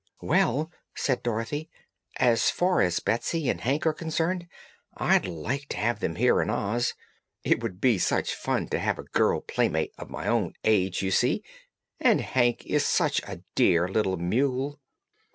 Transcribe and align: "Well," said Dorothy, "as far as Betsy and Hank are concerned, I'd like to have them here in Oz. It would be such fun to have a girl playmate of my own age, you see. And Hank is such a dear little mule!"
"Well," 0.23 0.71
said 0.95 1.21
Dorothy, 1.21 1.69
"as 2.17 2.49
far 2.49 2.81
as 2.81 2.99
Betsy 2.99 3.49
and 3.51 3.61
Hank 3.61 3.85
are 3.85 3.93
concerned, 3.93 4.47
I'd 4.97 5.27
like 5.27 5.69
to 5.69 5.77
have 5.77 5.99
them 5.99 6.15
here 6.15 6.41
in 6.41 6.49
Oz. 6.49 6.95
It 7.43 7.61
would 7.61 7.79
be 7.79 7.99
such 7.99 8.33
fun 8.33 8.67
to 8.69 8.79
have 8.79 8.97
a 8.97 9.03
girl 9.03 9.41
playmate 9.41 9.93
of 9.99 10.09
my 10.09 10.25
own 10.25 10.55
age, 10.63 11.03
you 11.03 11.11
see. 11.11 11.43
And 11.99 12.19
Hank 12.19 12.65
is 12.65 12.83
such 12.83 13.21
a 13.27 13.43
dear 13.53 13.87
little 13.87 14.17
mule!" 14.17 14.79